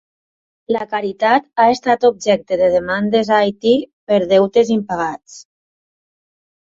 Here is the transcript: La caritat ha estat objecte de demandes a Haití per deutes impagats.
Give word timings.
La 0.75 0.85
caritat 0.93 1.43
ha 1.63 1.65
estat 1.73 2.07
objecte 2.09 2.57
de 2.61 2.69
demandes 2.75 3.29
a 3.29 3.37
Haití 3.41 3.73
per 4.13 4.19
deutes 4.31 4.73
impagats. 4.77 5.37